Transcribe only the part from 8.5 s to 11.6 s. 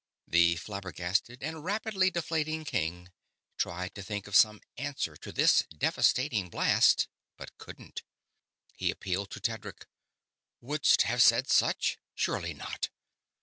He appealed to Tedric. "Wouldst have said